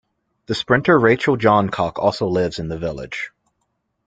The 0.47 0.55
sprinter 0.55 0.99
Rachel 0.99 1.37
Johncock 1.37 1.99
also 1.99 2.25
lives 2.27 2.57
in 2.57 2.69
the 2.69 2.79
village. 2.79 3.29